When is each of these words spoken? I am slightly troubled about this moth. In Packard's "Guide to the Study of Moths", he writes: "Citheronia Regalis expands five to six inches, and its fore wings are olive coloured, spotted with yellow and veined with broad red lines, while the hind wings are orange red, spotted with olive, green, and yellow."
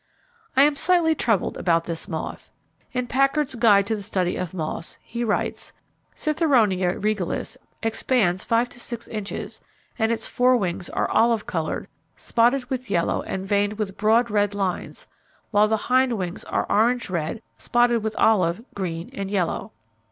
I 0.57 0.63
am 0.63 0.75
slightly 0.75 1.13
troubled 1.13 1.57
about 1.59 1.83
this 1.83 2.07
moth. 2.07 2.49
In 2.91 3.05
Packard's 3.05 3.53
"Guide 3.53 3.85
to 3.85 3.95
the 3.95 4.01
Study 4.01 4.35
of 4.35 4.51
Moths", 4.51 4.97
he 5.03 5.23
writes: 5.23 5.73
"Citheronia 6.15 6.99
Regalis 6.99 7.55
expands 7.83 8.43
five 8.43 8.67
to 8.69 8.79
six 8.79 9.07
inches, 9.07 9.61
and 9.99 10.11
its 10.11 10.27
fore 10.27 10.57
wings 10.57 10.89
are 10.89 11.07
olive 11.11 11.45
coloured, 11.45 11.87
spotted 12.15 12.65
with 12.67 12.89
yellow 12.89 13.21
and 13.21 13.45
veined 13.47 13.73
with 13.73 13.95
broad 13.95 14.31
red 14.31 14.55
lines, 14.55 15.07
while 15.51 15.67
the 15.67 15.77
hind 15.77 16.13
wings 16.13 16.43
are 16.45 16.65
orange 16.67 17.11
red, 17.11 17.39
spotted 17.59 17.99
with 18.01 18.15
olive, 18.17 18.65
green, 18.73 19.11
and 19.13 19.29
yellow." 19.29 19.71